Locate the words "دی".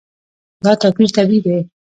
1.45-1.57